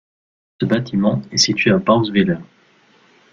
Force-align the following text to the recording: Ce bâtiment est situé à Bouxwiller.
Ce 0.59 0.65
bâtiment 0.65 1.21
est 1.31 1.37
situé 1.37 1.69
à 1.69 1.77
Bouxwiller. 1.77 2.37